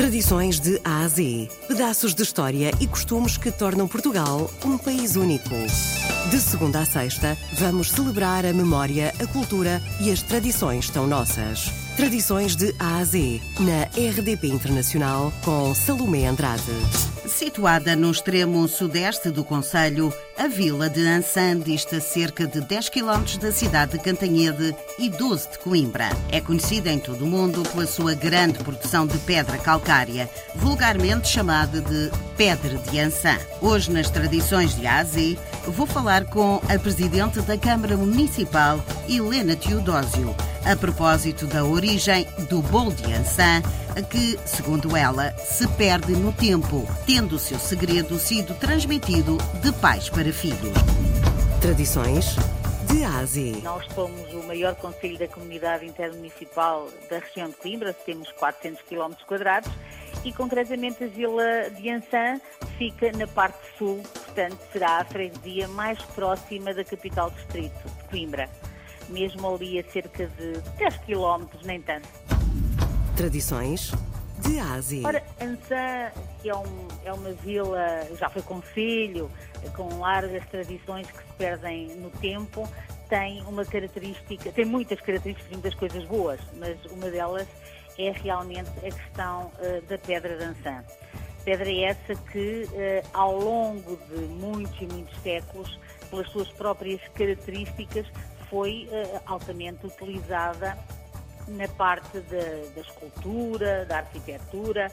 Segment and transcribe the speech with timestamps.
[0.00, 1.50] Tradições de A a Z.
[1.68, 5.50] Pedaços de história e costumes que tornam Portugal um país único.
[6.30, 11.89] De segunda a sexta, vamos celebrar a memória, a cultura e as tradições tão nossas.
[12.00, 16.72] Tradições de A a Z, na RDP Internacional, com Salomé Andrade.
[17.26, 23.38] Situada no extremo sudeste do Conselho, a vila de Ansan dista cerca de 10 km
[23.38, 26.08] da cidade de Cantanhede e 12 de Coimbra.
[26.30, 31.82] É conhecida em todo o mundo pela sua grande produção de pedra calcária, vulgarmente chamada
[31.82, 32.10] de
[32.40, 33.38] Pedra de Ansan.
[33.60, 35.36] Hoje, nas tradições de Ásia,
[35.66, 42.62] vou falar com a presidente da Câmara Municipal, Helena Teodósio, a propósito da origem do
[42.62, 43.60] bolo de Ansan,
[44.08, 50.08] que, segundo ela, se perde no tempo, tendo o seu segredo sido transmitido de pais
[50.08, 50.72] para filhos.
[51.60, 52.36] Tradições
[52.90, 53.58] de Ásia.
[53.62, 59.12] Nós somos o maior conselho da comunidade intermunicipal da região de Coimbra, temos 400 km
[59.26, 59.70] quadrados
[60.24, 62.40] e concretamente a Vila de Ansan
[62.76, 68.48] fica na parte sul, portanto será a freguesia mais próxima da capital distrito de Coimbra,
[69.08, 72.08] mesmo ali a cerca de 10 km, nem tanto.
[73.16, 73.92] Tradições
[74.40, 75.06] de Ásia.
[75.06, 79.30] Ora, Ansan, que é, um, é uma vila, já foi conselho,
[79.76, 82.68] com largas tradições que se perdem no tempo,
[83.08, 87.46] tem uma característica, tem muitas características, muitas coisas boas, mas uma delas
[88.00, 90.84] é realmente a questão uh, da pedra de Ansan.
[91.44, 98.06] Pedra essa que, uh, ao longo de muitos e muitos séculos, pelas suas próprias características,
[98.48, 100.76] foi uh, altamente utilizada
[101.48, 104.92] na parte da, da escultura, da arquitetura,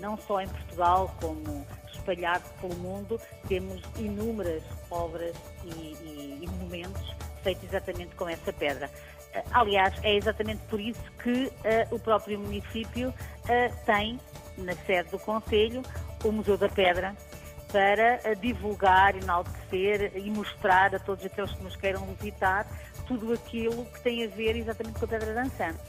[0.00, 5.34] não só em Portugal, como espalhado pelo mundo, temos inúmeras obras
[5.64, 8.90] e, e, e monumentos feitos exatamente com essa pedra.
[9.34, 13.12] Uh, aliás, é exatamente por isso que uh, o próprio município
[13.84, 14.20] tem,
[14.56, 15.82] na sede do Conselho,
[16.22, 17.16] o Museu da Pedra,
[17.72, 22.66] para divulgar, enaltecer e mostrar a todos aqueles que nos queiram visitar
[23.10, 25.80] tudo aquilo que tem a ver exatamente com a pedra dançante.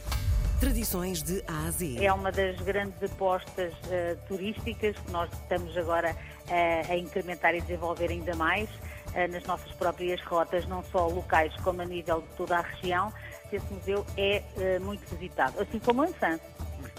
[0.58, 2.04] Tradições de Ásia.
[2.04, 7.60] É uma das grandes apostas uh, turísticas que nós estamos agora uh, a incrementar e
[7.60, 12.28] desenvolver ainda mais uh, nas nossas próprias rotas, não só locais como a nível de
[12.36, 13.12] toda a região.
[13.52, 16.38] Esse museu é muito visitado, assim como o Ansan.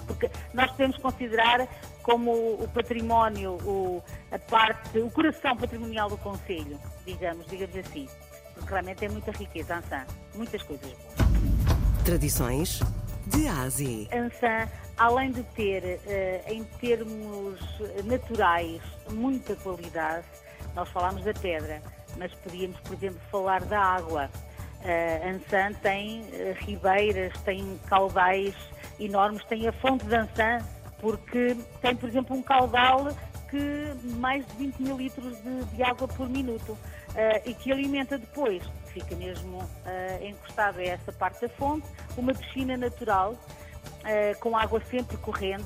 [0.06, 1.68] Porque nós podemos considerar
[2.04, 8.08] como o património, o, a parte, o coração patrimonial do Conselho, digamos, digamos assim.
[8.54, 10.06] Porque realmente é muita riqueza, Ansan.
[10.36, 12.04] Muitas coisas boas.
[12.06, 12.80] Tradições
[13.28, 14.08] de Ásia.
[14.14, 17.60] Ansan, além de ter, uh, em termos
[18.04, 20.26] naturais, muita qualidade,
[20.76, 21.82] nós falamos da pedra,
[22.18, 24.30] mas podíamos, por exemplo, falar da água.
[24.82, 28.54] Uh, Ansan tem uh, ribeiras, tem caudais
[29.00, 30.60] enormes, tem a fonte de Ansan,
[31.00, 33.08] porque tem, por exemplo, um caudal
[33.50, 36.78] que mais de 20 mil litros de, de água por minuto uh,
[37.46, 41.88] e que alimenta depois, fica mesmo uh, encostado a essa parte da fonte,
[42.18, 43.36] uma piscina natural
[44.42, 45.64] com água sempre corrente,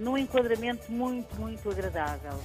[0.00, 2.38] num enquadramento muito, muito agradável.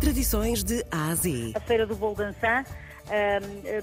[0.00, 1.52] Tradições de Ásia.
[1.54, 2.64] A Feira do Bolo Dançã,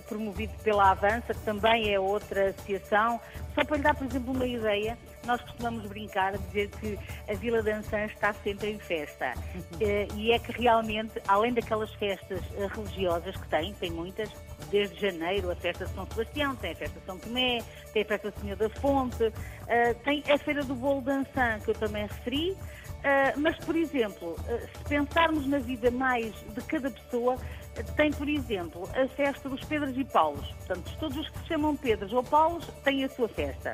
[0.07, 3.19] promovido pela Avança, que também é outra associação.
[3.53, 6.97] Só para lhe dar, por exemplo, uma ideia, nós costumamos brincar a dizer que
[7.29, 9.33] a Vila de Ançã está sempre em festa.
[9.73, 14.29] Uh, e é que realmente, além daquelas festas uh, religiosas que tem, tem muitas,
[14.71, 17.59] desde janeiro a festa de São Sebastião, tem a festa de São Tomé,
[17.93, 19.33] tem a festa do Senhor da Fonte, uh,
[20.03, 22.57] tem a Feira do Bolo de Ançã, que eu também referi,
[23.37, 27.37] mas, por exemplo, se pensarmos na vida mais de cada pessoa,
[27.95, 30.45] tem, por exemplo, a festa dos Pedros e Paulos.
[30.65, 33.73] Portanto, todos os que se chamam Pedros ou Paulos têm a sua festa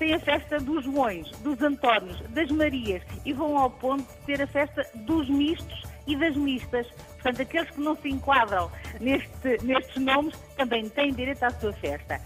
[0.00, 4.40] tem a festa dos Joões, dos Antónios, das Marias e vão ao ponto de ter
[4.40, 6.86] a festa dos mistos e das mistas.
[7.12, 12.18] Portanto, aqueles que não se enquadram neste, nestes nomes também têm direito à sua festa.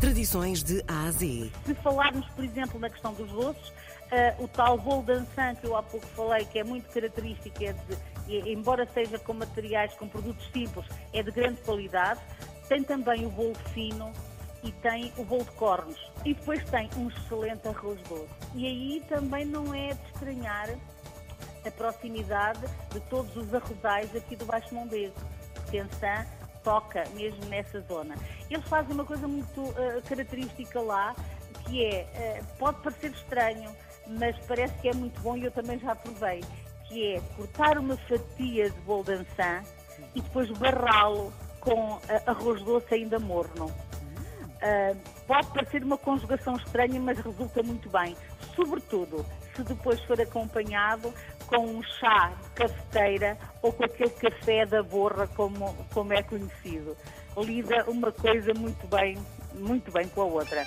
[0.00, 1.48] Tradições de Ásia.
[1.64, 5.76] Se falarmos, por exemplo, na questão dos doces, uh, o tal bolo dançan que eu
[5.76, 10.44] há pouco falei, que é muito característico, é de, embora seja com materiais, com produtos
[10.52, 12.18] simples, é de grande qualidade.
[12.68, 14.12] Tem também o bolo fino,
[14.62, 16.12] e tem o bolo de cornos.
[16.24, 18.28] E depois tem um excelente arroz doce.
[18.54, 20.68] E aí também não é de estranhar
[21.64, 22.60] a proximidade
[22.92, 25.14] de todos os arrozais aqui do Baixo Mondego.
[25.70, 26.24] Pensã
[26.66, 28.16] toca mesmo nessa zona.
[28.50, 31.14] Eles fazem uma coisa muito uh, característica lá,
[31.64, 33.70] que é, uh, pode parecer estranho,
[34.06, 36.42] mas parece que é muito bom e eu também já provei,
[36.88, 39.26] que é cortar uma fatia de bolo de
[40.14, 43.72] e depois barrá-lo com uh, arroz doce ainda morno.
[44.56, 48.16] Uh, pode parecer uma conjugação estranha, mas resulta muito bem.
[48.54, 49.24] Sobretudo,
[49.54, 51.12] se depois for acompanhado
[51.46, 56.96] com um chá de cafeteira ou com aquele café da borra, como, como é conhecido.
[57.36, 59.18] Lida uma coisa muito bem,
[59.54, 60.66] muito bem com a outra.